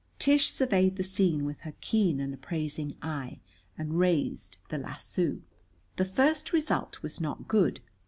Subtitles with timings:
[0.17, 3.39] Tish surveyed the scene with her keen and appraising eye,
[3.77, 5.41] and raised the lasso.
[5.97, 7.81] The first result was not good.